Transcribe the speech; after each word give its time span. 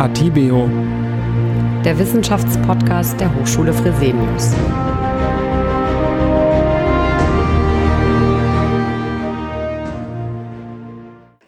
Atibeo, 0.00 0.66
der 1.84 1.98
Wissenschaftspodcast 1.98 3.20
der 3.20 3.34
Hochschule 3.34 3.74
Fresenius. 3.74 4.54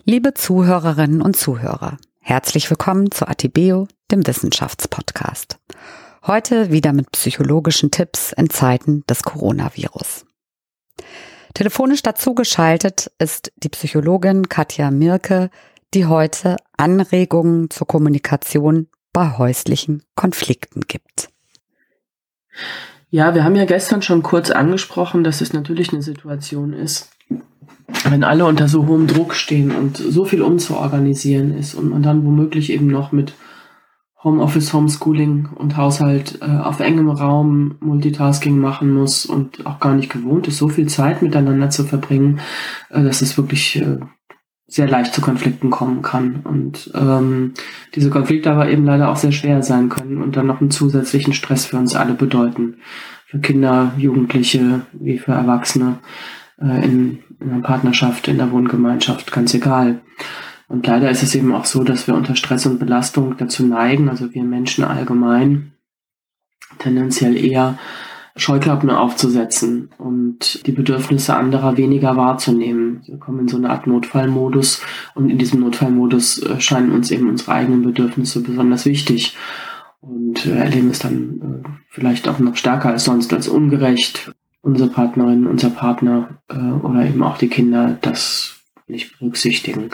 Liebe 0.04 0.34
Zuhörerinnen 0.34 1.22
und 1.22 1.34
Zuhörer, 1.34 1.96
herzlich 2.20 2.68
willkommen 2.68 3.10
zu 3.10 3.26
Atibeo, 3.26 3.88
dem 4.10 4.26
Wissenschaftspodcast. 4.26 5.58
Heute 6.26 6.70
wieder 6.70 6.92
mit 6.92 7.10
psychologischen 7.12 7.90
Tipps 7.90 8.32
in 8.32 8.50
Zeiten 8.50 9.02
des 9.08 9.22
Coronavirus. 9.22 10.26
Telefonisch 11.54 12.02
dazu 12.02 12.34
geschaltet 12.34 13.10
ist 13.18 13.50
die 13.56 13.70
Psychologin 13.70 14.50
Katja 14.50 14.90
Mirke, 14.90 15.48
die 15.94 16.06
heute 16.06 16.56
Anregungen 16.76 17.70
zur 17.70 17.86
Kommunikation 17.86 18.88
bei 19.12 19.36
häuslichen 19.36 20.02
Konflikten 20.14 20.82
gibt. 20.88 21.28
Ja, 23.10 23.34
wir 23.34 23.44
haben 23.44 23.56
ja 23.56 23.66
gestern 23.66 24.00
schon 24.00 24.22
kurz 24.22 24.50
angesprochen, 24.50 25.22
dass 25.22 25.42
es 25.42 25.52
natürlich 25.52 25.92
eine 25.92 26.02
Situation 26.02 26.72
ist, 26.72 27.10
wenn 28.04 28.24
alle 28.24 28.46
unter 28.46 28.68
so 28.68 28.86
hohem 28.86 29.06
Druck 29.06 29.34
stehen 29.34 29.70
und 29.70 29.98
so 29.98 30.24
viel 30.24 30.40
umzuorganisieren 30.40 31.56
ist 31.56 31.74
und 31.74 31.90
man 31.90 32.02
dann 32.02 32.24
womöglich 32.24 32.72
eben 32.72 32.86
noch 32.86 33.12
mit 33.12 33.34
Homeoffice, 34.24 34.72
Homeschooling 34.72 35.48
und 35.54 35.76
Haushalt 35.76 36.38
äh, 36.40 36.44
auf 36.44 36.80
engem 36.80 37.10
Raum 37.10 37.76
Multitasking 37.80 38.56
machen 38.56 38.92
muss 38.92 39.26
und 39.26 39.66
auch 39.66 39.80
gar 39.80 39.94
nicht 39.94 40.10
gewohnt 40.10 40.46
ist, 40.46 40.58
so 40.58 40.68
viel 40.68 40.88
Zeit 40.88 41.22
miteinander 41.22 41.70
zu 41.70 41.84
verbringen, 41.84 42.40
äh, 42.90 43.02
dass 43.02 43.20
es 43.20 43.36
wirklich 43.36 43.76
äh, 43.76 43.98
sehr 44.72 44.88
leicht 44.88 45.12
zu 45.12 45.20
Konflikten 45.20 45.68
kommen 45.68 46.00
kann. 46.00 46.40
Und 46.44 46.90
ähm, 46.94 47.52
diese 47.94 48.08
Konflikte 48.08 48.50
aber 48.50 48.70
eben 48.70 48.86
leider 48.86 49.10
auch 49.10 49.16
sehr 49.16 49.32
schwer 49.32 49.62
sein 49.62 49.90
können 49.90 50.22
und 50.22 50.34
dann 50.34 50.46
noch 50.46 50.62
einen 50.62 50.70
zusätzlichen 50.70 51.34
Stress 51.34 51.66
für 51.66 51.76
uns 51.76 51.94
alle 51.94 52.14
bedeuten. 52.14 52.78
Für 53.26 53.38
Kinder, 53.38 53.92
Jugendliche 53.98 54.80
wie 54.92 55.18
für 55.18 55.32
Erwachsene 55.32 55.98
äh, 56.58 56.84
in, 56.84 57.18
in 57.38 57.50
einer 57.50 57.62
Partnerschaft, 57.62 58.28
in 58.28 58.38
der 58.38 58.50
Wohngemeinschaft, 58.50 59.30
ganz 59.30 59.52
egal. 59.52 60.00
Und 60.68 60.86
leider 60.86 61.10
ist 61.10 61.22
es 61.22 61.34
eben 61.34 61.54
auch 61.54 61.66
so, 61.66 61.84
dass 61.84 62.06
wir 62.06 62.14
unter 62.14 62.34
Stress 62.34 62.64
und 62.64 62.78
Belastung 62.78 63.36
dazu 63.36 63.66
neigen, 63.66 64.08
also 64.08 64.32
wir 64.32 64.42
Menschen 64.42 64.84
allgemein 64.84 65.72
tendenziell 66.78 67.36
eher 67.36 67.78
Scheuklappen 68.36 68.90
aufzusetzen 68.90 69.90
und 69.98 70.66
die 70.66 70.72
Bedürfnisse 70.72 71.34
anderer 71.36 71.76
weniger 71.76 72.16
wahrzunehmen. 72.16 73.02
Wir 73.06 73.18
kommen 73.18 73.40
in 73.40 73.48
so 73.48 73.58
eine 73.58 73.70
Art 73.70 73.86
Notfallmodus 73.86 74.82
und 75.14 75.28
in 75.28 75.38
diesem 75.38 75.60
Notfallmodus 75.60 76.42
äh, 76.42 76.60
scheinen 76.60 76.92
uns 76.92 77.10
eben 77.10 77.28
unsere 77.28 77.52
eigenen 77.52 77.82
Bedürfnisse 77.82 78.42
besonders 78.42 78.86
wichtig 78.86 79.36
und 80.00 80.46
äh, 80.46 80.56
erleben 80.56 80.90
es 80.90 81.00
dann 81.00 81.62
äh, 81.64 81.68
vielleicht 81.90 82.26
auch 82.26 82.38
noch 82.38 82.56
stärker 82.56 82.90
als 82.90 83.04
sonst 83.04 83.32
als 83.34 83.48
ungerecht. 83.48 84.32
Unsere 84.62 84.88
Partnerin, 84.88 85.48
unser 85.48 85.70
Partner 85.70 86.38
oder 86.48 87.04
eben 87.04 87.24
auch 87.24 87.36
die 87.36 87.48
Kinder 87.48 87.98
das 88.00 88.60
nicht 88.86 89.18
berücksichtigen. 89.18 89.90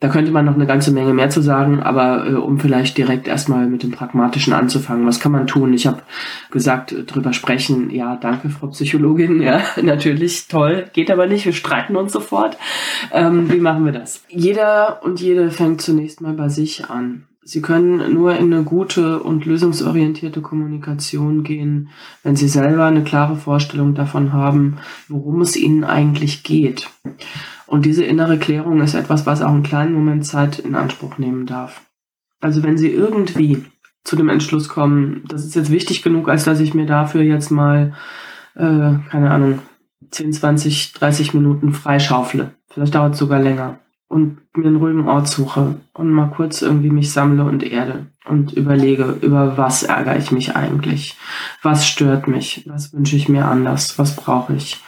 Da 0.00 0.08
könnte 0.08 0.30
man 0.30 0.44
noch 0.44 0.54
eine 0.54 0.66
ganze 0.66 0.92
Menge 0.92 1.12
mehr 1.12 1.28
zu 1.28 1.42
sagen, 1.42 1.80
aber 1.82 2.26
äh, 2.28 2.34
um 2.34 2.60
vielleicht 2.60 2.96
direkt 2.96 3.26
erstmal 3.26 3.66
mit 3.66 3.82
dem 3.82 3.90
Pragmatischen 3.90 4.52
anzufangen, 4.52 5.06
was 5.06 5.18
kann 5.18 5.32
man 5.32 5.48
tun? 5.48 5.74
Ich 5.74 5.88
habe 5.88 6.02
gesagt, 6.52 6.92
äh, 6.92 7.02
drüber 7.02 7.32
sprechen, 7.32 7.90
ja, 7.90 8.14
danke, 8.14 8.48
Frau 8.48 8.68
Psychologin, 8.68 9.42
ja, 9.42 9.60
natürlich, 9.82 10.46
toll, 10.46 10.86
geht 10.92 11.10
aber 11.10 11.26
nicht, 11.26 11.46
wir 11.46 11.52
streiten 11.52 11.96
uns 11.96 12.12
sofort. 12.12 12.56
Ähm, 13.12 13.50
wie 13.50 13.58
machen 13.58 13.84
wir 13.84 13.92
das? 13.92 14.22
Jeder 14.28 15.00
und 15.02 15.20
jede 15.20 15.50
fängt 15.50 15.82
zunächst 15.82 16.20
mal 16.20 16.34
bei 16.34 16.48
sich 16.48 16.88
an. 16.88 17.24
Sie 17.42 17.62
können 17.62 18.12
nur 18.12 18.36
in 18.36 18.52
eine 18.52 18.62
gute 18.62 19.20
und 19.20 19.46
lösungsorientierte 19.46 20.42
Kommunikation 20.42 21.44
gehen, 21.44 21.88
wenn 22.22 22.36
Sie 22.36 22.46
selber 22.46 22.84
eine 22.84 23.02
klare 23.02 23.36
Vorstellung 23.36 23.94
davon 23.94 24.34
haben, 24.34 24.76
worum 25.08 25.40
es 25.40 25.56
Ihnen 25.56 25.82
eigentlich 25.82 26.42
geht. 26.42 26.90
Und 27.68 27.84
diese 27.84 28.02
innere 28.02 28.38
Klärung 28.38 28.80
ist 28.80 28.94
etwas, 28.94 29.26
was 29.26 29.42
auch 29.42 29.50
einen 29.50 29.62
kleinen 29.62 29.92
Moment 29.92 30.24
Zeit 30.24 30.58
in 30.58 30.74
Anspruch 30.74 31.18
nehmen 31.18 31.44
darf. 31.44 31.82
Also 32.40 32.62
wenn 32.62 32.78
Sie 32.78 32.90
irgendwie 32.90 33.66
zu 34.04 34.16
dem 34.16 34.30
Entschluss 34.30 34.70
kommen, 34.70 35.22
das 35.28 35.44
ist 35.44 35.54
jetzt 35.54 35.70
wichtig 35.70 36.02
genug, 36.02 36.30
als 36.30 36.44
dass 36.44 36.60
ich 36.60 36.72
mir 36.72 36.86
dafür 36.86 37.20
jetzt 37.20 37.50
mal, 37.50 37.92
äh, 38.54 38.92
keine 39.10 39.30
Ahnung, 39.30 39.58
10, 40.10 40.32
20, 40.32 40.94
30 40.94 41.34
Minuten 41.34 41.74
freischaufle. 41.74 42.54
Vielleicht 42.70 42.94
dauert 42.94 43.12
es 43.12 43.18
sogar 43.18 43.38
länger. 43.38 43.80
Und 44.08 44.38
mir 44.56 44.68
einen 44.68 44.76
ruhigen 44.76 45.06
Ort 45.06 45.28
suche 45.28 45.76
und 45.92 46.10
mal 46.10 46.30
kurz 46.30 46.62
irgendwie 46.62 46.88
mich 46.88 47.12
sammle 47.12 47.44
und 47.44 47.62
erde 47.62 48.06
und 48.24 48.54
überlege, 48.54 49.18
über 49.20 49.58
was 49.58 49.82
ärgere 49.82 50.16
ich 50.16 50.32
mich 50.32 50.56
eigentlich? 50.56 51.18
Was 51.62 51.86
stört 51.86 52.26
mich? 52.26 52.64
Was 52.66 52.94
wünsche 52.94 53.16
ich 53.16 53.28
mir 53.28 53.44
anders? 53.44 53.98
Was 53.98 54.16
brauche 54.16 54.54
ich? 54.54 54.82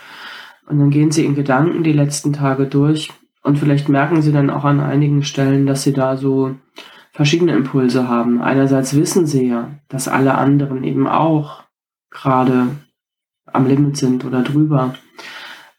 Und 0.71 0.79
dann 0.79 0.91
gehen 0.91 1.11
sie 1.11 1.25
in 1.25 1.35
Gedanken 1.35 1.83
die 1.83 1.93
letzten 1.93 2.33
Tage 2.33 2.67
durch 2.67 3.11
und 3.43 3.59
vielleicht 3.59 3.89
merken 3.89 4.23
sie 4.23 4.31
dann 4.31 4.51
auch 4.51 4.65
an 4.65 4.79
einigen 4.79 5.25
Stellen, 5.25 5.67
dass 5.67 5.83
sie 5.83 5.93
da 5.93 6.17
so 6.17 6.55
verschiedene 7.11 7.57
Impulse 7.57 8.07
haben. 8.07 8.41
Einerseits 8.41 8.95
wissen 8.95 9.27
sie 9.27 9.49
ja, 9.49 9.73
dass 9.89 10.07
alle 10.07 10.37
anderen 10.37 10.85
eben 10.85 11.09
auch 11.09 11.65
gerade 12.11 12.69
am 13.47 13.67
Limit 13.67 13.97
sind 13.97 14.25
oder 14.25 14.43
drüber. 14.43 14.95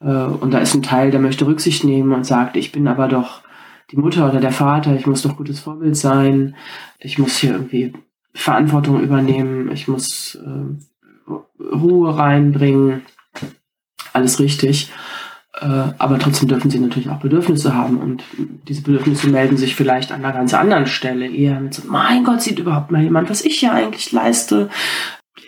Äh, 0.01 0.25
und 0.25 0.53
da 0.53 0.59
ist 0.59 0.75
ein 0.75 0.83
Teil, 0.83 1.09
der 1.09 1.21
möchte 1.21 1.47
Rücksicht 1.47 1.85
nehmen 1.85 2.11
und 2.11 2.25
sagt, 2.25 2.57
ich 2.57 2.73
bin 2.73 2.89
aber 2.89 3.07
doch 3.07 3.43
die 3.91 3.97
Mutter 3.97 4.29
oder 4.29 4.41
der 4.41 4.51
Vater, 4.51 4.93
ich 4.93 5.07
muss 5.07 5.21
doch 5.21 5.37
gutes 5.37 5.61
Vorbild 5.61 5.95
sein, 5.95 6.55
ich 6.99 7.17
muss 7.17 7.37
hier 7.37 7.53
irgendwie 7.53 7.93
Verantwortung 8.33 9.01
übernehmen, 9.01 9.71
ich 9.71 9.87
muss 9.87 10.35
äh, 10.35 11.31
Ruhe 11.63 12.17
reinbringen 12.17 13.03
alles 14.13 14.39
richtig. 14.39 14.91
Äh, 15.59 15.65
aber 15.97 16.17
trotzdem 16.17 16.47
dürfen 16.47 16.71
sie 16.71 16.79
natürlich 16.79 17.09
auch 17.09 17.19
Bedürfnisse 17.19 17.75
haben 17.75 17.97
und 17.97 18.23
diese 18.67 18.83
Bedürfnisse 18.83 19.27
melden 19.27 19.57
sich 19.57 19.75
vielleicht 19.75 20.11
an 20.11 20.23
einer 20.23 20.33
ganz 20.33 20.53
anderen 20.53 20.87
Stelle 20.87 21.27
eher 21.27 21.59
mit 21.59 21.73
so, 21.73 21.83
mein 21.87 22.23
Gott, 22.23 22.41
sieht 22.41 22.59
überhaupt 22.59 22.91
mal 22.91 23.01
jemand, 23.01 23.29
was 23.29 23.43
ich 23.43 23.59
hier 23.59 23.73
eigentlich 23.73 24.11
leiste? 24.13 24.69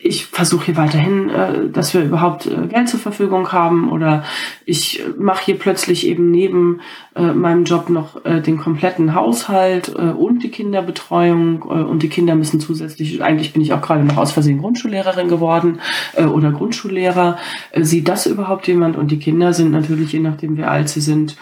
Ich 0.03 0.25
versuche 0.25 0.65
hier 0.65 0.77
weiterhin, 0.77 1.29
äh, 1.29 1.69
dass 1.69 1.93
wir 1.93 2.03
überhaupt 2.03 2.45
äh, 2.45 2.67
Geld 2.67 2.89
zur 2.89 2.99
Verfügung 2.99 3.51
haben 3.53 3.89
oder 3.89 4.23
ich 4.65 5.01
mache 5.17 5.45
hier 5.45 5.57
plötzlich 5.57 6.05
eben 6.05 6.29
neben 6.29 6.81
äh, 7.15 7.31
meinem 7.31 7.63
Job 7.63 7.89
noch 7.89 8.25
äh, 8.25 8.41
den 8.41 8.57
kompletten 8.57 9.15
Haushalt 9.15 9.93
äh, 9.95 10.09
und 10.11 10.43
die 10.43 10.51
Kinderbetreuung 10.51 11.61
äh, 11.61 11.83
und 11.83 12.03
die 12.03 12.09
Kinder 12.09 12.35
müssen 12.35 12.59
zusätzlich, 12.59 13.23
eigentlich 13.23 13.53
bin 13.53 13.61
ich 13.61 13.71
auch 13.71 13.81
gerade 13.81 14.03
noch 14.03 14.17
aus 14.17 14.33
Versehen 14.33 14.59
Grundschullehrerin 14.59 15.29
geworden 15.29 15.79
äh, 16.15 16.25
oder 16.25 16.51
Grundschullehrer. 16.51 17.37
Äh, 17.71 17.83
sieht 17.83 18.09
das 18.09 18.25
überhaupt 18.25 18.67
jemand? 18.67 18.97
Und 18.97 19.09
die 19.09 19.19
Kinder 19.19 19.53
sind 19.53 19.71
natürlich, 19.71 20.11
je 20.11 20.19
nachdem 20.19 20.57
wie 20.57 20.63
alt 20.63 20.89
sie 20.89 21.01
sind, 21.01 21.37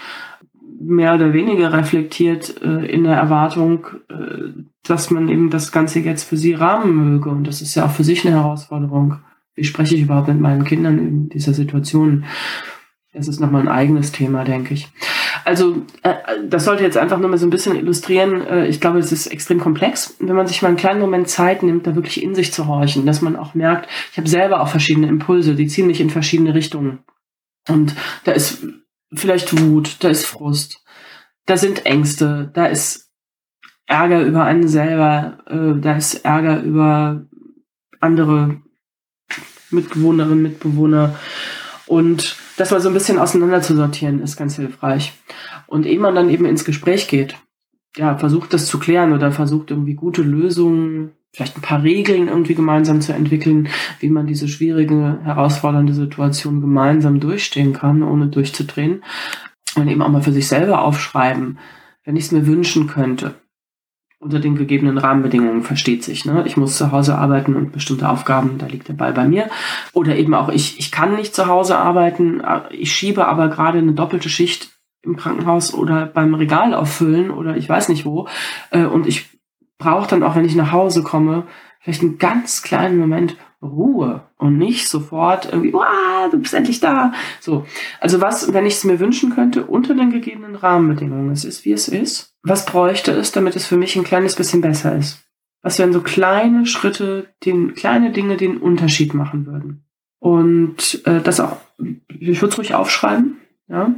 mehr 0.83 1.15
oder 1.15 1.33
weniger 1.33 1.73
reflektiert 1.73 2.61
äh, 2.61 2.85
in 2.85 3.03
der 3.03 3.15
Erwartung, 3.15 3.87
äh, 4.09 4.61
dass 4.83 5.11
man 5.11 5.29
eben 5.29 5.49
das 5.49 5.71
Ganze 5.71 5.99
jetzt 5.99 6.23
für 6.23 6.37
sie 6.37 6.53
rahmen 6.53 6.95
möge. 6.95 7.29
Und 7.29 7.45
das 7.45 7.61
ist 7.61 7.75
ja 7.75 7.85
auch 7.85 7.91
für 7.91 8.03
sich 8.03 8.25
eine 8.25 8.35
Herausforderung. 8.35 9.17
Wie 9.55 9.63
spreche 9.63 9.95
ich 9.95 10.01
überhaupt 10.01 10.27
mit 10.27 10.39
meinen 10.39 10.63
Kindern 10.63 10.97
in 10.97 11.29
dieser 11.29 11.53
Situation? 11.53 12.25
Das 13.13 13.27
ist 13.27 13.41
nochmal 13.41 13.61
ein 13.61 13.67
eigenes 13.67 14.13
Thema, 14.13 14.45
denke 14.45 14.73
ich. 14.73 14.89
Also, 15.43 15.85
äh, 16.03 16.13
das 16.47 16.65
sollte 16.65 16.83
jetzt 16.83 16.97
einfach 16.97 17.19
nur 17.19 17.29
mal 17.29 17.37
so 17.37 17.45
ein 17.45 17.51
bisschen 17.51 17.75
illustrieren. 17.75 18.41
Äh, 18.41 18.67
ich 18.67 18.79
glaube, 18.79 18.99
es 18.99 19.11
ist 19.11 19.27
extrem 19.27 19.59
komplex. 19.59 20.15
Wenn 20.19 20.35
man 20.35 20.47
sich 20.47 20.61
mal 20.61 20.69
einen 20.69 20.77
kleinen 20.77 21.01
Moment 21.01 21.27
Zeit 21.27 21.61
nimmt, 21.61 21.85
da 21.85 21.95
wirklich 21.95 22.23
in 22.23 22.35
sich 22.35 22.53
zu 22.53 22.67
horchen, 22.67 23.05
dass 23.05 23.21
man 23.21 23.35
auch 23.35 23.53
merkt, 23.53 23.89
ich 24.11 24.17
habe 24.17 24.29
selber 24.29 24.61
auch 24.61 24.69
verschiedene 24.69 25.07
Impulse, 25.07 25.55
die 25.55 25.67
ziehen 25.67 25.87
mich 25.87 25.99
in 25.99 26.09
verschiedene 26.09 26.53
Richtungen. 26.53 26.99
Und 27.67 27.95
da 28.23 28.31
ist 28.31 28.65
vielleicht 29.13 29.59
Wut, 29.59 29.97
da 30.03 30.09
ist 30.09 30.25
Frust, 30.25 30.83
da 31.45 31.57
sind 31.57 31.85
Ängste, 31.85 32.51
da 32.53 32.65
ist 32.65 33.11
Ärger 33.85 34.21
über 34.21 34.45
einen 34.45 34.67
selber, 34.67 35.39
äh, 35.47 35.79
da 35.79 35.97
ist 35.97 36.25
Ärger 36.25 36.61
über 36.61 37.25
andere 37.99 38.61
Mitbewohnerinnen, 39.69 40.41
Mitbewohner. 40.41 41.15
Und 41.87 42.37
das 42.57 42.71
mal 42.71 42.79
so 42.81 42.89
ein 42.89 42.93
bisschen 42.93 43.19
auseinander 43.19 43.61
zu 43.61 43.75
sortieren, 43.75 44.21
ist 44.21 44.37
ganz 44.37 44.55
hilfreich. 44.55 45.13
Und 45.67 45.85
ehe 45.85 45.99
man 45.99 46.15
dann 46.15 46.29
eben 46.29 46.45
ins 46.45 46.65
Gespräch 46.65 47.07
geht, 47.07 47.35
ja, 47.97 48.17
versucht 48.17 48.53
das 48.53 48.67
zu 48.67 48.79
klären 48.79 49.13
oder 49.13 49.31
versucht 49.31 49.71
irgendwie 49.71 49.95
gute 49.95 50.21
Lösungen, 50.21 51.11
vielleicht 51.33 51.57
ein 51.57 51.61
paar 51.61 51.83
Regeln 51.83 52.27
irgendwie 52.27 52.55
gemeinsam 52.55 53.01
zu 53.01 53.13
entwickeln, 53.13 53.69
wie 53.99 54.09
man 54.09 54.27
diese 54.27 54.47
schwierige, 54.47 55.19
herausfordernde 55.23 55.93
Situation 55.93 56.61
gemeinsam 56.61 57.19
durchstehen 57.19 57.73
kann, 57.73 58.03
ohne 58.03 58.27
durchzudrehen. 58.27 59.03
Und 59.75 59.87
eben 59.87 60.01
auch 60.01 60.09
mal 60.09 60.21
für 60.21 60.33
sich 60.33 60.47
selber 60.47 60.81
aufschreiben, 60.81 61.59
wenn 62.03 62.17
ich 62.17 62.25
es 62.25 62.31
mir 62.31 62.45
wünschen 62.45 62.87
könnte. 62.87 63.35
Unter 64.19 64.39
den 64.39 64.55
gegebenen 64.55 64.97
Rahmenbedingungen 64.97 65.63
versteht 65.63 66.03
sich. 66.03 66.25
Ne? 66.25 66.43
Ich 66.45 66.57
muss 66.57 66.77
zu 66.77 66.91
Hause 66.91 67.17
arbeiten 67.17 67.55
und 67.55 67.71
bestimmte 67.71 68.09
Aufgaben, 68.09 68.57
da 68.57 68.67
liegt 68.67 68.89
der 68.89 68.93
Ball 68.93 69.13
bei 69.13 69.27
mir. 69.27 69.49
Oder 69.93 70.17
eben 70.17 70.33
auch 70.33 70.49
ich, 70.49 70.77
ich 70.77 70.91
kann 70.91 71.15
nicht 71.15 71.33
zu 71.33 71.47
Hause 71.47 71.77
arbeiten, 71.77 72.41
ich 72.69 72.93
schiebe 72.93 73.27
aber 73.27 73.47
gerade 73.47 73.79
eine 73.79 73.93
doppelte 73.93 74.29
Schicht 74.29 74.77
im 75.01 75.15
Krankenhaus 75.15 75.73
oder 75.73 76.05
beim 76.05 76.35
Regal 76.35 76.75
auffüllen 76.75 77.31
oder 77.31 77.57
ich 77.57 77.67
weiß 77.67 77.89
nicht 77.89 78.05
wo. 78.05 78.27
Äh, 78.69 78.85
und 78.85 79.07
ich 79.07 79.29
brauche 79.81 80.07
dann 80.07 80.23
auch, 80.23 80.35
wenn 80.35 80.45
ich 80.45 80.55
nach 80.55 80.71
Hause 80.71 81.03
komme, 81.03 81.47
vielleicht 81.81 82.01
einen 82.01 82.17
ganz 82.17 82.61
kleinen 82.61 82.97
Moment 82.97 83.35
Ruhe 83.61 84.27
und 84.37 84.57
nicht 84.57 84.87
sofort 84.87 85.45
irgendwie, 85.51 85.73
wow, 85.73 86.29
du 86.31 86.39
bist 86.39 86.53
endlich 86.53 86.79
da. 86.79 87.13
So. 87.39 87.65
Also 87.99 88.21
was, 88.21 88.53
wenn 88.53 88.65
ich 88.65 88.75
es 88.75 88.83
mir 88.83 88.99
wünschen 88.99 89.33
könnte, 89.35 89.65
unter 89.65 89.93
den 89.93 90.09
gegebenen 90.09 90.55
Rahmenbedingungen, 90.55 91.31
es 91.31 91.45
ist 91.45 91.63
wie 91.65 91.73
es 91.73 91.87
ist, 91.87 92.33
was 92.41 92.65
bräuchte 92.65 93.11
es, 93.11 93.31
damit 93.31 93.55
es 93.55 93.67
für 93.67 93.77
mich 93.77 93.95
ein 93.95 94.03
kleines 94.03 94.35
bisschen 94.35 94.61
besser 94.61 94.95
ist? 94.95 95.23
Was 95.61 95.77
wären 95.77 95.93
so 95.93 96.01
kleine 96.01 96.65
Schritte, 96.65 97.27
den, 97.45 97.75
kleine 97.75 98.11
Dinge, 98.11 98.35
die 98.35 98.47
einen 98.47 98.57
Unterschied 98.57 99.13
machen 99.13 99.45
würden? 99.45 99.85
Und 100.17 101.05
äh, 101.05 101.21
das 101.21 101.39
auch, 101.39 101.57
ich 102.07 102.41
würde 102.41 102.53
es 102.53 102.57
ruhig 102.57 102.73
aufschreiben, 102.73 103.37
ja. 103.67 103.93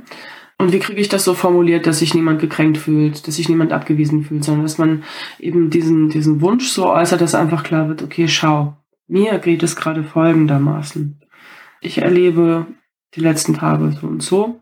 Und 0.63 0.71
wie 0.71 0.79
kriege 0.79 1.01
ich 1.01 1.09
das 1.09 1.25
so 1.25 1.33
formuliert, 1.33 1.87
dass 1.87 1.99
sich 1.99 2.13
niemand 2.13 2.39
gekränkt 2.39 2.77
fühlt, 2.77 3.27
dass 3.27 3.35
sich 3.35 3.49
niemand 3.49 3.73
abgewiesen 3.73 4.23
fühlt, 4.23 4.45
sondern 4.45 4.63
dass 4.63 4.77
man 4.77 5.03
eben 5.37 5.69
diesen, 5.69 6.07
diesen 6.07 6.39
Wunsch 6.39 6.69
so 6.69 6.89
äußert, 6.89 7.19
dass 7.19 7.35
einfach 7.35 7.63
klar 7.63 7.89
wird, 7.89 8.01
okay, 8.01 8.29
schau, 8.29 8.77
mir 9.05 9.39
geht 9.39 9.61
es 9.61 9.75
gerade 9.75 10.05
folgendermaßen. 10.05 11.19
Ich 11.81 11.97
erlebe 11.97 12.65
die 13.13 13.19
letzten 13.19 13.55
Tage 13.55 13.91
so 13.99 14.07
und 14.07 14.23
so. 14.23 14.61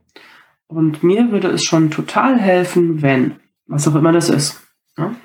Und 0.65 1.03
mir 1.03 1.31
würde 1.31 1.49
es 1.49 1.65
schon 1.65 1.91
total 1.91 2.39
helfen, 2.39 3.03
wenn, 3.03 3.35
was 3.67 3.87
auch 3.87 3.93
immer 3.93 4.11
das 4.11 4.29
ist, 4.29 4.59
ja, 4.97 5.15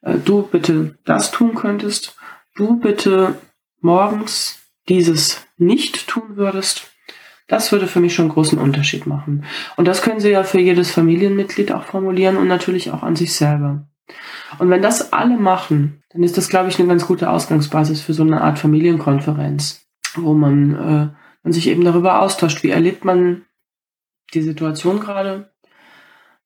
äh, 0.00 0.16
du 0.16 0.44
bitte 0.44 0.96
das 1.04 1.30
tun 1.30 1.54
könntest, 1.54 2.16
du 2.54 2.80
bitte 2.80 3.34
morgens 3.82 4.62
dieses 4.88 5.46
nicht 5.58 6.08
tun 6.08 6.36
würdest. 6.36 6.90
Das 7.48 7.70
würde 7.70 7.86
für 7.86 8.00
mich 8.00 8.14
schon 8.14 8.24
einen 8.24 8.34
großen 8.34 8.58
Unterschied 8.58 9.06
machen. 9.06 9.44
Und 9.76 9.86
das 9.86 10.02
können 10.02 10.20
Sie 10.20 10.30
ja 10.30 10.42
für 10.42 10.58
jedes 10.58 10.90
Familienmitglied 10.90 11.72
auch 11.72 11.84
formulieren 11.84 12.36
und 12.36 12.48
natürlich 12.48 12.90
auch 12.90 13.02
an 13.02 13.16
sich 13.16 13.34
selber. 13.34 13.86
Und 14.58 14.70
wenn 14.70 14.82
das 14.82 15.12
alle 15.12 15.36
machen, 15.36 16.02
dann 16.10 16.22
ist 16.22 16.36
das, 16.36 16.48
glaube 16.48 16.68
ich, 16.68 16.78
eine 16.78 16.88
ganz 16.88 17.06
gute 17.06 17.30
Ausgangsbasis 17.30 18.00
für 18.00 18.14
so 18.14 18.22
eine 18.22 18.40
Art 18.40 18.58
Familienkonferenz, 18.58 19.86
wo 20.14 20.34
man, 20.34 20.74
äh, 20.74 21.08
man 21.42 21.52
sich 21.52 21.68
eben 21.68 21.84
darüber 21.84 22.20
austauscht, 22.20 22.62
wie 22.62 22.70
erlebt 22.70 23.04
man 23.04 23.42
die 24.34 24.42
Situation 24.42 25.00
gerade, 25.00 25.50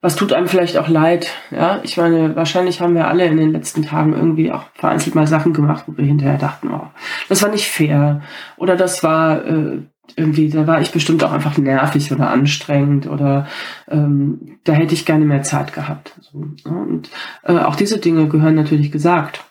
was 0.02 0.16
tut 0.16 0.32
einem 0.32 0.48
vielleicht 0.48 0.78
auch 0.78 0.88
leid, 0.88 1.30
ja. 1.50 1.80
Ich 1.82 1.98
meine, 1.98 2.34
wahrscheinlich 2.34 2.80
haben 2.80 2.94
wir 2.94 3.06
alle 3.06 3.26
in 3.26 3.36
den 3.36 3.52
letzten 3.52 3.82
Tagen 3.82 4.14
irgendwie 4.14 4.50
auch 4.50 4.64
vereinzelt 4.74 5.14
mal 5.14 5.26
Sachen 5.26 5.52
gemacht, 5.52 5.84
wo 5.86 5.96
wir 5.96 6.04
hinterher 6.04 6.38
dachten, 6.38 6.70
oh, 6.70 6.88
das 7.28 7.42
war 7.42 7.50
nicht 7.50 7.68
fair 7.68 8.22
oder 8.56 8.76
das 8.76 9.02
war 9.02 9.44
äh, 9.44 9.82
irgendwie, 10.16 10.48
da 10.48 10.66
war 10.66 10.80
ich 10.80 10.90
bestimmt 10.92 11.22
auch 11.24 11.32
einfach 11.32 11.58
nervig 11.58 12.12
oder 12.12 12.30
anstrengend 12.30 13.06
oder 13.06 13.46
ähm, 13.88 14.58
da 14.64 14.72
hätte 14.72 14.94
ich 14.94 15.06
gerne 15.06 15.24
mehr 15.24 15.42
Zeit 15.42 15.72
gehabt. 15.72 16.14
So, 16.20 16.38
ne? 16.38 16.54
Und 16.64 17.10
äh, 17.42 17.58
auch 17.58 17.76
diese 17.76 17.98
Dinge 17.98 18.28
gehören 18.28 18.54
natürlich 18.54 18.92
gesagt. 18.92 19.44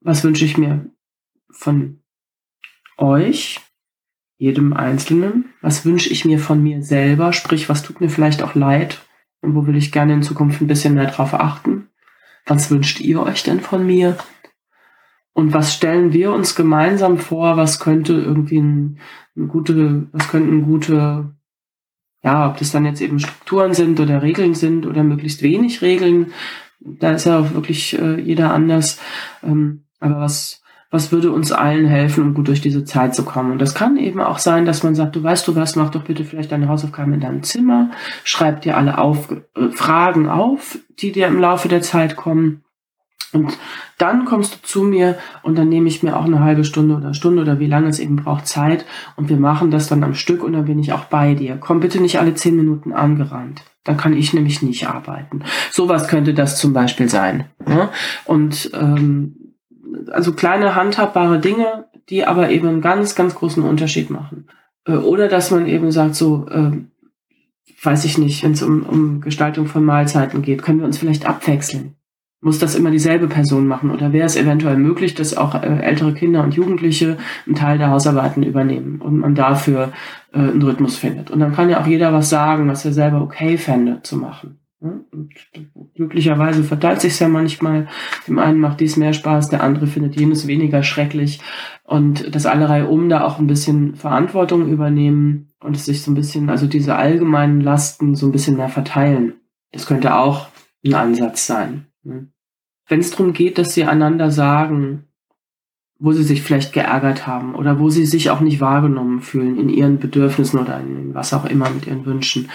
Was 0.00 0.22
wünsche 0.24 0.44
ich 0.44 0.56
mir 0.56 0.90
von 1.50 2.00
euch, 2.98 3.60
jedem 4.38 4.72
Einzelnen? 4.72 5.46
Was 5.62 5.84
wünsche 5.84 6.10
ich 6.10 6.24
mir 6.24 6.38
von 6.38 6.62
mir 6.62 6.82
selber? 6.82 7.32
Sprich, 7.32 7.68
was 7.68 7.82
tut 7.82 8.00
mir 8.00 8.08
vielleicht 8.08 8.42
auch 8.42 8.54
leid? 8.54 9.00
Und 9.40 9.54
wo 9.54 9.66
will 9.66 9.76
ich 9.76 9.92
gerne 9.92 10.14
in 10.14 10.22
Zukunft 10.22 10.60
ein 10.60 10.66
bisschen 10.66 10.94
mehr 10.94 11.10
drauf 11.10 11.34
achten? 11.34 11.88
Was 12.46 12.70
wünscht 12.70 13.00
ihr 13.00 13.22
euch 13.22 13.42
denn 13.42 13.60
von 13.60 13.84
mir? 13.84 14.16
Und 15.36 15.52
was 15.52 15.74
stellen 15.74 16.14
wir 16.14 16.32
uns 16.32 16.54
gemeinsam 16.54 17.18
vor? 17.18 17.58
Was 17.58 17.78
könnte 17.78 18.14
irgendwie 18.14 18.56
ein, 18.56 19.00
ein 19.36 19.48
gute, 19.48 20.08
was 20.10 20.28
könnten 20.28 20.62
gute, 20.62 21.34
ja, 22.22 22.48
ob 22.48 22.56
das 22.56 22.72
dann 22.72 22.86
jetzt 22.86 23.02
eben 23.02 23.18
Strukturen 23.18 23.74
sind 23.74 24.00
oder 24.00 24.22
Regeln 24.22 24.54
sind 24.54 24.86
oder 24.86 25.04
möglichst 25.04 25.42
wenig 25.42 25.82
Regeln. 25.82 26.32
Da 26.80 27.10
ist 27.10 27.26
ja 27.26 27.38
auch 27.38 27.52
wirklich 27.52 27.98
äh, 27.98 28.18
jeder 28.18 28.54
anders. 28.54 28.98
Ähm, 29.42 29.84
aber 30.00 30.20
was, 30.20 30.62
was 30.90 31.12
würde 31.12 31.30
uns 31.32 31.52
allen 31.52 31.84
helfen, 31.84 32.24
um 32.24 32.32
gut 32.32 32.48
durch 32.48 32.62
diese 32.62 32.84
Zeit 32.84 33.14
zu 33.14 33.22
kommen. 33.22 33.52
Und 33.52 33.60
das 33.60 33.74
kann 33.74 33.98
eben 33.98 34.22
auch 34.22 34.38
sein, 34.38 34.64
dass 34.64 34.84
man 34.84 34.94
sagt, 34.94 35.16
du 35.16 35.22
weißt 35.22 35.46
du 35.46 35.54
was, 35.54 35.76
mach 35.76 35.90
doch 35.90 36.04
bitte 36.04 36.24
vielleicht 36.24 36.50
deine 36.50 36.68
Hausaufgaben 36.68 37.12
in 37.12 37.20
deinem 37.20 37.42
Zimmer, 37.42 37.90
schreib 38.24 38.62
dir 38.62 38.78
alle 38.78 38.96
auf, 38.96 39.30
äh, 39.30 39.68
Fragen 39.72 40.30
auf, 40.30 40.78
die 40.98 41.12
dir 41.12 41.26
im 41.26 41.38
Laufe 41.38 41.68
der 41.68 41.82
Zeit 41.82 42.16
kommen 42.16 42.62
und 43.32 43.58
dann 43.98 44.24
kommst 44.24 44.54
du 44.54 44.58
zu 44.62 44.82
mir 44.82 45.18
und 45.42 45.58
dann 45.58 45.68
nehme 45.68 45.88
ich 45.88 46.02
mir 46.02 46.16
auch 46.16 46.24
eine 46.24 46.40
halbe 46.40 46.64
Stunde 46.64 46.96
oder 46.96 47.14
Stunde 47.14 47.42
oder 47.42 47.58
wie 47.58 47.66
lange 47.66 47.88
es 47.88 47.98
eben 47.98 48.16
braucht 48.16 48.46
Zeit 48.46 48.86
und 49.16 49.28
wir 49.28 49.36
machen 49.36 49.70
das 49.70 49.88
dann 49.88 50.04
am 50.04 50.14
Stück 50.14 50.42
und 50.42 50.52
dann 50.52 50.66
bin 50.66 50.78
ich 50.78 50.92
auch 50.92 51.04
bei 51.04 51.34
dir. 51.34 51.56
Komm 51.60 51.80
bitte 51.80 52.00
nicht 52.00 52.18
alle 52.18 52.34
zehn 52.34 52.56
Minuten 52.56 52.92
angerannt. 52.92 53.62
Dann 53.84 53.96
kann 53.96 54.14
ich 54.14 54.32
nämlich 54.32 54.62
nicht 54.62 54.88
arbeiten. 54.88 55.44
Sowas 55.70 56.08
könnte 56.08 56.34
das 56.34 56.58
zum 56.58 56.72
Beispiel 56.72 57.08
sein. 57.08 57.46
Ne? 57.66 57.88
Und 58.24 58.70
ähm, 58.74 59.54
also 60.10 60.32
kleine 60.32 60.74
handhabbare 60.74 61.38
Dinge, 61.38 61.86
die 62.08 62.24
aber 62.24 62.50
eben 62.50 62.68
einen 62.68 62.80
ganz, 62.80 63.14
ganz 63.14 63.34
großen 63.34 63.62
Unterschied 63.62 64.10
machen. 64.10 64.48
Äh, 64.86 64.96
oder 64.96 65.28
dass 65.28 65.50
man 65.50 65.66
eben 65.66 65.92
sagt, 65.92 66.16
so, 66.16 66.46
äh, 66.48 66.72
weiß 67.82 68.04
ich 68.06 68.18
nicht, 68.18 68.42
wenn 68.42 68.52
es 68.52 68.62
um, 68.62 68.82
um 68.82 69.20
Gestaltung 69.20 69.66
von 69.66 69.84
Mahlzeiten 69.84 70.42
geht, 70.42 70.62
können 70.62 70.80
wir 70.80 70.86
uns 70.86 70.98
vielleicht 70.98 71.26
abwechseln 71.26 71.95
muss 72.40 72.58
das 72.58 72.74
immer 72.74 72.90
dieselbe 72.90 73.28
Person 73.28 73.66
machen 73.66 73.90
oder 73.90 74.12
wäre 74.12 74.26
es 74.26 74.36
eventuell 74.36 74.76
möglich, 74.76 75.14
dass 75.14 75.36
auch 75.36 75.54
äh, 75.54 75.80
ältere 75.80 76.14
Kinder 76.14 76.44
und 76.44 76.54
Jugendliche 76.54 77.16
einen 77.46 77.54
Teil 77.54 77.78
der 77.78 77.90
Hausarbeiten 77.90 78.42
übernehmen 78.42 79.00
und 79.00 79.18
man 79.18 79.34
dafür 79.34 79.92
äh, 80.32 80.38
einen 80.38 80.62
Rhythmus 80.62 80.96
findet. 80.96 81.30
Und 81.30 81.40
dann 81.40 81.54
kann 81.54 81.70
ja 81.70 81.80
auch 81.80 81.86
jeder 81.86 82.12
was 82.12 82.28
sagen, 82.28 82.68
was 82.68 82.84
er 82.84 82.92
selber 82.92 83.22
okay 83.22 83.56
fände 83.56 84.00
zu 84.02 84.16
machen. 84.16 84.58
Und 84.78 85.30
glücklicherweise 85.94 86.62
verteilt 86.62 87.00
sich 87.00 87.18
ja 87.18 87.28
manchmal. 87.28 87.88
Dem 88.28 88.38
einen 88.38 88.60
macht 88.60 88.80
dies 88.80 88.96
mehr 88.96 89.14
Spaß, 89.14 89.48
der 89.48 89.62
andere 89.62 89.86
findet 89.86 90.16
jenes 90.16 90.46
weniger 90.46 90.82
schrecklich. 90.82 91.40
Und 91.84 92.34
dass 92.34 92.46
alle 92.46 92.68
Reihe 92.68 92.86
um 92.86 93.08
da 93.08 93.24
auch 93.24 93.38
ein 93.38 93.46
bisschen 93.46 93.94
Verantwortung 93.94 94.68
übernehmen 94.68 95.48
und 95.60 95.78
sich 95.78 96.02
so 96.02 96.10
ein 96.10 96.14
bisschen, 96.14 96.50
also 96.50 96.66
diese 96.66 96.96
allgemeinen 96.96 97.60
Lasten 97.60 98.14
so 98.14 98.26
ein 98.26 98.32
bisschen 98.32 98.56
mehr 98.56 98.68
verteilen. 98.68 99.34
Das 99.72 99.86
könnte 99.86 100.14
auch 100.14 100.48
ein 100.84 100.94
Ansatz 100.94 101.46
sein. 101.46 101.86
Wenn 102.88 103.00
es 103.00 103.10
darum 103.10 103.32
geht, 103.32 103.58
dass 103.58 103.74
sie 103.74 103.84
einander 103.84 104.30
sagen, 104.30 105.04
wo 105.98 106.12
sie 106.12 106.22
sich 106.22 106.42
vielleicht 106.42 106.72
geärgert 106.72 107.26
haben 107.26 107.54
oder 107.54 107.80
wo 107.80 107.88
sie 107.88 108.04
sich 108.04 108.30
auch 108.30 108.40
nicht 108.40 108.60
wahrgenommen 108.60 109.20
fühlen 109.22 109.58
in 109.58 109.68
ihren 109.68 109.98
Bedürfnissen 109.98 110.60
oder 110.60 110.78
in 110.78 111.14
was 111.14 111.32
auch 111.32 111.46
immer 111.46 111.70
mit 111.70 111.86
ihren 111.86 112.04
Wünschen, 112.04 112.50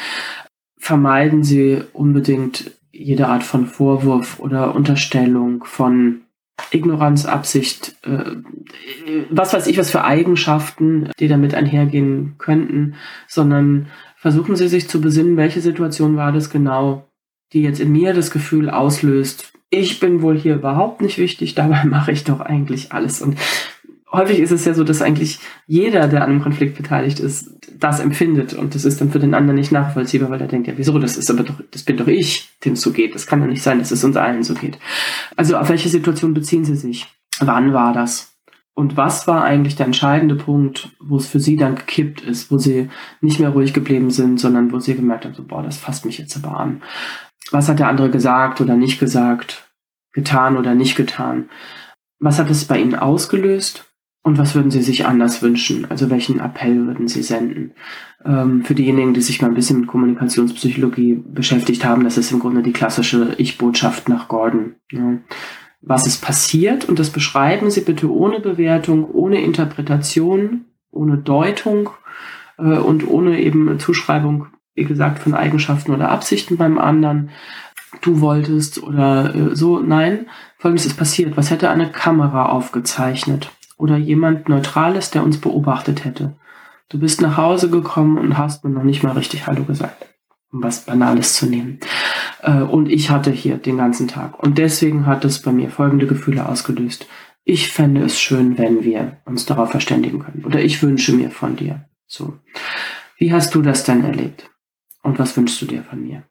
vermeiden 0.78 1.44
sie 1.44 1.82
unbedingt 1.94 2.72
jede 2.92 3.28
Art 3.28 3.44
von 3.44 3.66
Vorwurf 3.66 4.40
oder 4.40 4.76
Unterstellung 4.76 5.64
von 5.64 6.22
Ignoranz, 6.70 7.26
Absicht, 7.26 7.96
äh, 8.04 8.36
was 9.30 9.54
weiß 9.54 9.68
ich, 9.68 9.78
was 9.78 9.90
für 9.90 10.04
Eigenschaften, 10.04 11.10
die 11.20 11.28
damit 11.28 11.56
einhergehen 11.56 12.36
könnten, 12.38 12.96
sondern 13.28 13.88
versuchen 14.16 14.56
Sie 14.56 14.68
sich 14.68 14.88
zu 14.88 15.02
besinnen, 15.02 15.38
welche 15.38 15.62
Situation 15.62 16.16
war 16.16 16.32
das 16.32 16.52
genau, 16.52 17.08
die 17.54 17.62
jetzt 17.62 17.80
in 17.80 17.92
mir 17.92 18.14
das 18.14 18.32
Gefühl 18.32 18.70
auslöst, 18.70 19.52
ich 19.70 20.00
bin 20.00 20.22
wohl 20.22 20.38
hier 20.38 20.56
überhaupt 20.56 21.02
nicht 21.02 21.18
wichtig, 21.18 21.56
dabei 21.56 21.84
mache 21.86 22.12
ich 22.12 22.24
doch 22.24 22.40
eigentlich 22.40 22.92
alles. 22.92 23.22
Und 23.22 23.38
häufig 24.12 24.40
ist 24.40 24.52
es 24.52 24.66
ja 24.66 24.74
so, 24.74 24.84
dass 24.84 25.02
eigentlich 25.02 25.40
jeder, 25.66 26.08
der 26.08 26.24
an 26.24 26.30
einem 26.30 26.42
Konflikt 26.42 26.78
beteiligt 26.78 27.20
ist, 27.20 27.56
das 27.80 28.00
empfindet. 28.00 28.54
Und 28.54 28.76
das 28.76 28.86
ist 28.86 29.02
dann 29.02 29.12
für 29.12 29.20
den 29.20 29.34
anderen 29.34 29.58
nicht 29.58 29.72
nachvollziehbar, 29.72 30.30
weil 30.30 30.42
er 30.42 30.48
denkt, 30.48 30.68
ja, 30.68 30.74
wieso, 30.78 31.00
das 31.00 31.18
ist 31.18 31.32
aber 31.32 31.44
doch, 31.44 31.56
das 31.72 31.84
bin 31.84 31.98
doch 31.98 32.08
ich, 32.08 32.50
dem 32.64 32.74
es 32.74 32.82
so 32.82 32.92
geht. 32.92 33.16
Das 33.16 33.26
kann 33.26 33.42
ja 33.42 33.48
nicht 33.48 33.64
sein, 33.64 33.80
dass 33.80 33.92
es 33.92 34.04
uns 34.04 34.18
allen 34.18 34.44
so 34.44 34.54
geht. 34.54 34.78
Also 35.36 35.58
auf 35.58 35.70
welche 35.70 35.90
Situation 35.90 36.34
beziehen 36.34 36.66
Sie 36.66 36.76
sich? 36.76 37.08
Wann 37.40 37.74
war 37.74 37.94
das? 37.94 38.28
Und 38.74 38.98
was 38.98 39.28
war 39.28 39.44
eigentlich 39.44 39.76
der 39.76 39.86
entscheidende 39.86 40.36
Punkt, 40.36 40.90
wo 41.00 41.18
es 41.18 41.28
für 41.28 41.40
Sie 41.40 41.58
dann 41.58 41.76
gekippt 41.76 42.22
ist, 42.22 42.52
wo 42.52 42.58
Sie 42.58 42.90
nicht 43.20 43.40
mehr 43.40 43.50
ruhig 43.50 43.74
geblieben 43.74 44.12
sind, 44.12 44.40
sondern 44.40 44.72
wo 44.72 44.80
Sie 44.80 44.96
gemerkt 44.96 45.26
haben, 45.26 45.34
so, 45.34 45.44
boah, 45.44 45.62
das 45.62 45.78
fasst 45.78 46.06
mich 46.06 46.18
jetzt 46.18 46.38
aber 46.38 46.58
an 46.58 46.82
was 47.52 47.70
hat 47.70 47.80
der 47.80 47.88
andere 47.88 48.10
gesagt 48.10 48.62
oder 48.62 48.76
nicht 48.76 49.00
gesagt, 49.00 49.72
getan 50.14 50.58
oder 50.58 50.74
nicht 50.76 50.96
getan? 50.96 51.50
Was 52.20 52.40
hat 52.40 52.50
es 52.50 52.66
bei 52.66 52.80
Ihnen 52.80 52.96
ausgelöst? 52.96 53.88
Und 54.24 54.38
was 54.38 54.54
würden 54.54 54.70
Sie 54.70 54.84
sich 54.84 55.08
anders 55.08 55.42
wünschen? 55.42 55.90
Also 55.90 56.12
welchen 56.12 56.40
Appell 56.40 56.86
würden 56.86 57.08
Sie 57.08 57.24
senden? 57.24 57.72
Ähm, 58.24 58.64
für 58.64 58.76
diejenigen, 58.76 59.16
die 59.16 59.22
sich 59.22 59.42
mal 59.42 59.48
ein 59.48 59.56
bisschen 59.56 59.80
mit 59.80 59.88
Kommunikationspsychologie 59.88 61.24
beschäftigt 61.26 61.84
haben, 61.84 62.04
das 62.04 62.20
ist 62.20 62.32
im 62.32 62.40
Grunde 62.40 62.62
die 62.62 62.74
klassische 62.74 63.34
Ich-Botschaft 63.40 64.10
nach 64.10 64.28
Gordon. 64.28 64.76
Ja. 64.92 65.18
Was 65.82 66.06
ist 66.06 66.24
passiert? 66.24 66.88
Und 66.88 67.00
das 67.00 67.10
beschreiben 67.10 67.72
Sie 67.72 67.82
bitte 67.82 68.12
ohne 68.12 68.40
Bewertung, 68.40 69.10
ohne 69.10 69.42
Interpretation, 69.42 70.66
ohne 70.92 71.18
Deutung 71.18 71.90
äh, 72.60 72.78
und 72.78 73.08
ohne 73.08 73.42
eben 73.42 73.80
Zuschreibung 73.80 74.48
wie 74.74 74.86
gesagt, 74.86 75.20
von 75.20 75.34
Eigenschaften 75.34 75.92
oder 75.92 76.10
Absichten 76.10 76.58
beim 76.58 76.78
anderen, 76.78 77.30
du 78.02 78.22
wolltest 78.22 78.82
oder 78.82 79.36
äh, 79.36 79.56
so. 79.56 79.80
Nein, 79.80 80.28
folgendes 80.58 80.86
ist 80.86 80.98
passiert. 80.98 81.36
Was 81.38 81.52
hätte 81.52 81.70
eine 81.70 81.92
Kamera 81.92 82.48
aufgezeichnet? 82.48 83.52
Oder 83.78 83.98
jemand 83.98 84.48
Neutrales, 84.48 85.10
der 85.10 85.24
uns 85.24 85.40
beobachtet 85.42 86.06
hätte? 86.06 86.36
Du 86.90 87.00
bist 87.00 87.22
nach 87.22 87.38
Hause 87.38 87.70
gekommen 87.70 88.18
und 88.18 88.38
hast 88.38 88.64
mir 88.64 88.70
noch 88.70 88.84
nicht 88.84 89.02
mal 89.02 89.14
richtig 89.14 89.48
Hallo 89.48 89.64
gesagt, 89.64 90.06
um 90.52 90.62
was 90.62 90.86
Banales 90.86 91.36
zu 91.36 91.48
nehmen. 91.48 91.80
Äh, 92.42 92.62
und 92.62 92.90
ich 92.90 93.10
hatte 93.10 93.32
hier 93.32 93.58
den 93.58 93.78
ganzen 93.78 94.08
Tag. 94.08 94.42
Und 94.42 94.58
deswegen 94.58 95.06
hat 95.06 95.26
es 95.26 95.42
bei 95.42 95.52
mir 95.52 95.70
folgende 95.70 96.08
Gefühle 96.08 96.48
ausgelöst. 96.48 97.08
Ich 97.44 97.70
fände 97.70 98.04
es 98.04 98.20
schön, 98.20 98.58
wenn 98.58 98.84
wir 98.84 99.18
uns 99.26 99.46
darauf 99.46 99.72
verständigen 99.72 100.20
können. 100.20 100.46
Oder 100.46 100.62
ich 100.62 100.84
wünsche 100.84 101.14
mir 101.14 101.32
von 101.32 101.56
dir. 101.56 101.86
So. 102.06 102.38
Wie 103.18 103.34
hast 103.34 103.56
du 103.56 103.62
das 103.62 103.84
denn 103.84 104.04
erlebt? 104.04 104.51
Und 105.04 105.20
was 105.20 105.36
wünschst 105.36 105.62
du 105.62 105.66
dir 105.66 105.84
von 105.84 106.02
mir? 106.02 106.24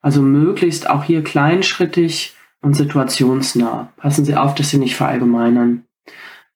Also 0.00 0.22
möglichst 0.22 0.88
auch 0.88 1.04
hier 1.04 1.24
kleinschrittig 1.24 2.34
und 2.62 2.74
situationsnah. 2.74 3.92
Passen 3.96 4.24
Sie 4.24 4.36
auf, 4.36 4.54
dass 4.54 4.70
Sie 4.70 4.78
nicht 4.78 4.96
verallgemeinern. 4.96 5.84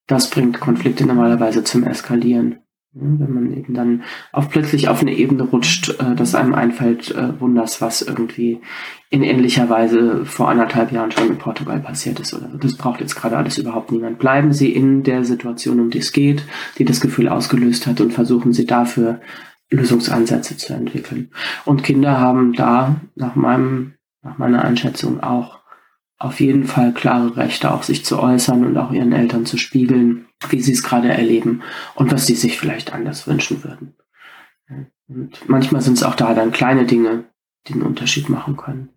Das 0.07 0.29
bringt 0.29 0.59
Konflikte 0.59 1.05
normalerweise 1.05 1.63
zum 1.63 1.83
Eskalieren. 1.83 2.57
Wenn 2.93 3.33
man 3.33 3.53
eben 3.53 3.73
dann 3.73 4.03
auf 4.33 4.49
plötzlich 4.49 4.89
auf 4.89 4.99
eine 4.99 5.13
Ebene 5.13 5.43
rutscht, 5.43 5.97
äh, 6.01 6.13
dass 6.13 6.35
einem 6.35 6.53
einfällt, 6.53 7.09
äh, 7.11 7.39
wunders, 7.39 7.79
was 7.79 8.01
irgendwie 8.01 8.59
in 9.09 9.23
ähnlicher 9.23 9.69
Weise 9.69 10.25
vor 10.25 10.49
anderthalb 10.49 10.91
Jahren 10.91 11.11
schon 11.11 11.29
in 11.29 11.37
Portugal 11.37 11.79
passiert 11.79 12.19
ist 12.19 12.33
oder 12.33 12.49
so. 12.51 12.57
Das 12.57 12.75
braucht 12.75 12.99
jetzt 12.99 13.15
gerade 13.15 13.37
alles 13.37 13.57
überhaupt 13.57 13.93
niemand. 13.93 14.19
Bleiben 14.19 14.51
Sie 14.51 14.73
in 14.73 15.03
der 15.03 15.23
Situation, 15.23 15.79
um 15.79 15.89
die 15.89 15.99
es 15.99 16.11
geht, 16.11 16.43
die 16.79 16.85
das 16.85 16.99
Gefühl 16.99 17.29
ausgelöst 17.29 17.87
hat 17.87 18.01
und 18.01 18.11
versuchen 18.11 18.51
Sie 18.51 18.65
dafür 18.65 19.21
Lösungsansätze 19.71 20.57
zu 20.57 20.73
entwickeln. 20.73 21.31
Und 21.65 21.83
Kinder 21.83 22.19
haben 22.19 22.53
da 22.53 22.97
nach 23.15 23.35
meinem, 23.35 23.93
nach 24.21 24.37
meiner 24.37 24.63
Einschätzung 24.63 25.21
auch 25.21 25.61
auf 26.19 26.39
jeden 26.39 26.65
Fall 26.65 26.93
klare 26.93 27.35
Rechte, 27.35 27.73
auch 27.73 27.81
sich 27.81 28.05
zu 28.05 28.19
äußern 28.19 28.63
und 28.63 28.77
auch 28.77 28.91
ihren 28.91 29.11
Eltern 29.11 29.45
zu 29.45 29.57
spiegeln, 29.57 30.27
wie 30.49 30.61
sie 30.61 30.73
es 30.73 30.83
gerade 30.83 31.09
erleben 31.09 31.63
und 31.95 32.11
was 32.11 32.27
sie 32.27 32.35
sich 32.35 32.59
vielleicht 32.59 32.93
anders 32.93 33.25
wünschen 33.27 33.63
würden. 33.63 33.95
Und 35.07 35.49
manchmal 35.49 35.81
sind 35.81 35.97
es 35.97 36.03
auch 36.03 36.15
da 36.15 36.33
dann 36.33 36.51
kleine 36.51 36.85
Dinge, 36.85 37.25
die 37.67 37.73
einen 37.73 37.81
Unterschied 37.81 38.29
machen 38.29 38.55
können 38.55 38.89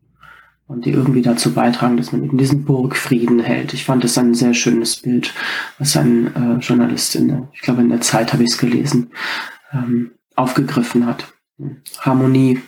und 0.66 0.84
die 0.84 0.90
irgendwie 0.90 1.22
dazu 1.22 1.52
beitragen, 1.52 1.96
dass 1.96 2.12
man 2.12 2.24
eben 2.24 2.38
diesen 2.38 2.64
Burgfrieden 2.64 3.40
hält. 3.40 3.74
Ich 3.74 3.84
fand 3.84 4.04
das 4.04 4.18
ein 4.18 4.34
sehr 4.34 4.54
schönes 4.54 4.96
Bild, 4.96 5.32
was 5.78 5.96
ein 5.96 6.34
äh, 6.34 6.58
Journalist 6.58 7.16
in 7.16 7.28
der, 7.28 7.48
ich 7.52 7.60
glaube 7.60 7.82
in 7.82 7.88
der 7.88 8.00
Zeit 8.00 8.32
habe 8.32 8.42
ich 8.42 8.50
es 8.50 8.58
gelesen, 8.58 9.12
ähm, 9.72 10.12
aufgegriffen 10.36 11.06
hat. 11.06 11.32
Harmonie 12.00 12.60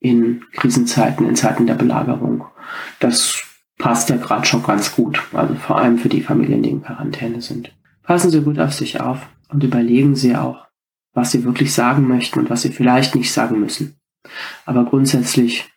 in 0.00 0.42
Krisenzeiten, 0.52 1.28
in 1.28 1.36
Zeiten 1.36 1.66
der 1.66 1.74
Belagerung. 1.74 2.44
Das 2.98 3.42
passt 3.78 4.10
ja 4.10 4.16
gerade 4.16 4.46
schon 4.46 4.62
ganz 4.62 4.94
gut. 4.94 5.22
Also 5.32 5.54
vor 5.54 5.78
allem 5.78 5.98
für 5.98 6.08
die 6.08 6.22
Familien, 6.22 6.62
die 6.62 6.70
in 6.70 6.82
Quarantäne 6.82 7.40
sind. 7.40 7.74
Passen 8.02 8.30
Sie 8.30 8.42
gut 8.42 8.58
auf 8.58 8.72
sich 8.72 9.00
auf 9.00 9.28
und 9.48 9.62
überlegen 9.62 10.16
Sie 10.16 10.34
auch, 10.34 10.66
was 11.14 11.30
Sie 11.30 11.44
wirklich 11.44 11.72
sagen 11.72 12.08
möchten 12.08 12.40
und 12.40 12.50
was 12.50 12.62
Sie 12.62 12.70
vielleicht 12.70 13.14
nicht 13.14 13.32
sagen 13.32 13.60
müssen. 13.60 13.96
Aber 14.66 14.84
grundsätzlich 14.84 15.70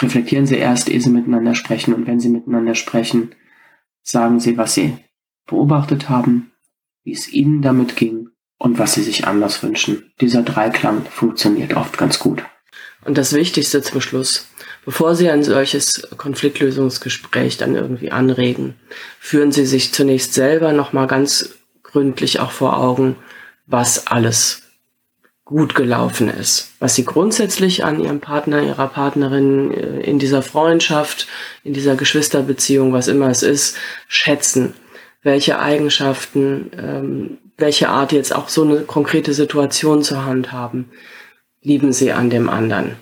reflektieren 0.00 0.46
Sie 0.46 0.56
erst, 0.56 0.88
ehe 0.88 1.00
Sie 1.00 1.10
miteinander 1.10 1.54
sprechen. 1.54 1.92
Und 1.94 2.06
wenn 2.06 2.20
Sie 2.20 2.28
miteinander 2.28 2.74
sprechen, 2.74 3.34
sagen 4.02 4.38
Sie, 4.38 4.56
was 4.56 4.74
Sie 4.74 4.96
beobachtet 5.46 6.08
haben, 6.08 6.52
wie 7.02 7.12
es 7.12 7.32
Ihnen 7.32 7.62
damit 7.62 7.96
ging 7.96 8.31
und 8.62 8.78
was 8.78 8.94
Sie 8.94 9.02
sich 9.02 9.26
anders 9.26 9.60
wünschen. 9.64 10.12
Dieser 10.20 10.42
Dreiklang 10.42 11.04
funktioniert 11.06 11.74
oft 11.74 11.98
ganz 11.98 12.20
gut. 12.20 12.44
Und 13.04 13.18
das 13.18 13.32
Wichtigste 13.32 13.82
zum 13.82 14.00
Schluss, 14.00 14.46
bevor 14.84 15.16
Sie 15.16 15.28
ein 15.28 15.42
solches 15.42 16.06
Konfliktlösungsgespräch 16.16 17.56
dann 17.56 17.74
irgendwie 17.74 18.12
anregen, 18.12 18.76
führen 19.18 19.50
Sie 19.50 19.66
sich 19.66 19.92
zunächst 19.92 20.34
selber 20.34 20.72
nochmal 20.72 21.08
ganz 21.08 21.56
gründlich 21.82 22.38
auch 22.38 22.52
vor 22.52 22.78
Augen, 22.78 23.16
was 23.66 24.06
alles 24.06 24.62
gut 25.44 25.74
gelaufen 25.74 26.28
ist, 26.28 26.70
was 26.78 26.94
Sie 26.94 27.04
grundsätzlich 27.04 27.84
an 27.84 27.98
Ihrem 27.98 28.20
Partner, 28.20 28.62
Ihrer 28.62 28.86
Partnerin 28.86 29.72
äh, 29.72 30.00
in 30.02 30.20
dieser 30.20 30.40
Freundschaft, 30.40 31.26
in 31.64 31.72
dieser 31.72 31.96
Geschwisterbeziehung, 31.96 32.92
was 32.92 33.08
immer 33.08 33.28
es 33.28 33.42
ist, 33.42 33.76
schätzen, 34.06 34.74
welche 35.24 35.58
Eigenschaften, 35.58 36.70
ähm, 36.78 37.38
welche 37.62 37.88
Art 37.88 38.12
jetzt 38.12 38.34
auch 38.34 38.50
so 38.50 38.62
eine 38.64 38.80
konkrete 38.80 39.32
Situation 39.32 40.02
zur 40.02 40.26
Hand 40.26 40.52
haben 40.52 40.90
lieben 41.62 41.92
sie 41.92 42.12
an 42.12 42.28
dem 42.28 42.50
anderen? 42.50 42.96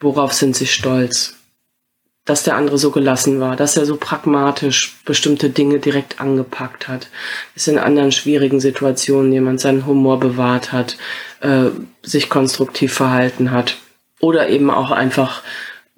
Worauf 0.00 0.32
sind 0.32 0.56
sie 0.56 0.66
stolz? 0.66 1.34
Dass 2.24 2.42
der 2.42 2.56
andere 2.56 2.78
so 2.78 2.90
gelassen 2.90 3.38
war, 3.40 3.54
dass 3.54 3.76
er 3.76 3.84
so 3.84 3.96
pragmatisch 3.96 4.96
bestimmte 5.04 5.50
Dinge 5.50 5.78
direkt 5.78 6.20
angepackt 6.20 6.88
hat, 6.88 7.08
dass 7.54 7.68
in 7.68 7.78
anderen 7.78 8.10
schwierigen 8.12 8.60
Situationen 8.60 9.32
jemand 9.32 9.60
seinen 9.60 9.86
Humor 9.86 10.18
bewahrt 10.18 10.72
hat, 10.72 10.96
äh, 11.40 11.66
sich 12.02 12.28
konstruktiv 12.28 12.94
verhalten 12.94 13.50
hat 13.50 13.76
oder 14.20 14.48
eben 14.48 14.70
auch 14.70 14.90
einfach 14.90 15.42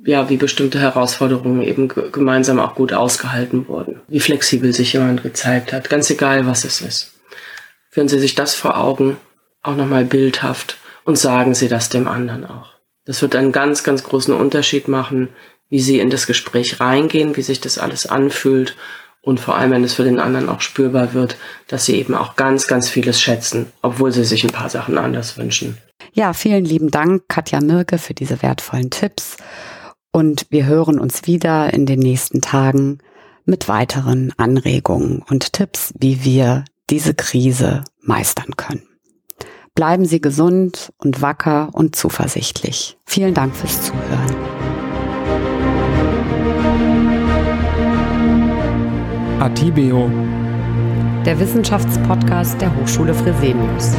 ja, 0.04 0.30
wie 0.30 0.36
bestimmte 0.36 0.78
Herausforderungen 0.78 1.62
eben 1.62 1.88
gemeinsam 1.88 2.60
auch 2.60 2.74
gut 2.74 2.92
ausgehalten 2.92 3.66
wurden. 3.68 4.00
Wie 4.08 4.20
flexibel 4.20 4.72
sich 4.72 4.92
jemand 4.92 5.22
gezeigt 5.22 5.72
hat, 5.72 5.90
ganz 5.90 6.08
egal 6.08 6.46
was 6.46 6.64
es 6.64 6.80
ist. 6.80 7.17
Führen 7.98 8.06
Sie 8.06 8.20
sich 8.20 8.36
das 8.36 8.54
vor 8.54 8.78
Augen, 8.78 9.16
auch 9.60 9.74
nochmal 9.74 10.04
bildhaft 10.04 10.78
und 11.04 11.18
sagen 11.18 11.56
Sie 11.56 11.66
das 11.66 11.88
dem 11.88 12.06
anderen 12.06 12.46
auch. 12.46 12.74
Das 13.06 13.22
wird 13.22 13.34
einen 13.34 13.50
ganz, 13.50 13.82
ganz 13.82 14.04
großen 14.04 14.32
Unterschied 14.32 14.86
machen, 14.86 15.30
wie 15.68 15.80
Sie 15.80 15.98
in 15.98 16.08
das 16.08 16.28
Gespräch 16.28 16.78
reingehen, 16.78 17.36
wie 17.36 17.42
sich 17.42 17.60
das 17.60 17.76
alles 17.76 18.06
anfühlt 18.06 18.76
und 19.20 19.40
vor 19.40 19.56
allem, 19.56 19.72
wenn 19.72 19.82
es 19.82 19.94
für 19.94 20.04
den 20.04 20.20
anderen 20.20 20.48
auch 20.48 20.60
spürbar 20.60 21.12
wird, 21.12 21.36
dass 21.66 21.86
Sie 21.86 21.96
eben 21.96 22.14
auch 22.14 22.36
ganz, 22.36 22.68
ganz 22.68 22.88
vieles 22.88 23.20
schätzen, 23.20 23.66
obwohl 23.82 24.12
Sie 24.12 24.22
sich 24.22 24.44
ein 24.44 24.52
paar 24.52 24.68
Sachen 24.68 24.96
anders 24.96 25.36
wünschen. 25.36 25.76
Ja, 26.12 26.34
vielen 26.34 26.64
lieben 26.64 26.92
Dank, 26.92 27.24
Katja 27.26 27.60
Mirke, 27.60 27.98
für 27.98 28.14
diese 28.14 28.42
wertvollen 28.42 28.90
Tipps. 28.90 29.38
Und 30.12 30.46
wir 30.50 30.66
hören 30.66 31.00
uns 31.00 31.26
wieder 31.26 31.74
in 31.74 31.84
den 31.84 31.98
nächsten 31.98 32.42
Tagen 32.42 32.98
mit 33.44 33.66
weiteren 33.66 34.32
Anregungen 34.36 35.24
und 35.28 35.52
Tipps, 35.52 35.92
wie 35.98 36.22
wir 36.22 36.62
diese 36.90 37.14
Krise 37.14 37.84
meistern 38.00 38.56
können. 38.56 38.82
Bleiben 39.74 40.04
Sie 40.04 40.20
gesund 40.20 40.92
und 40.98 41.22
wacker 41.22 41.68
und 41.72 41.94
zuversichtlich. 41.94 42.98
Vielen 43.06 43.34
Dank 43.34 43.54
fürs 43.54 43.82
Zuhören. 43.82 44.36
Atibeo. 49.40 50.10
Der 51.24 51.38
Wissenschaftspodcast 51.38 52.60
der 52.60 52.74
Hochschule 52.74 53.14
Fresenius. 53.14 53.92